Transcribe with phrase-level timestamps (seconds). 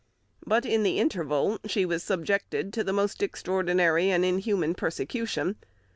[0.47, 5.57] But in the interval she was subjected to the most extraordinary and inhuman persecution.